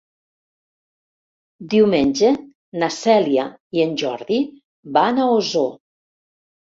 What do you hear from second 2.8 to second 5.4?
na Cèlia i en Jordi van a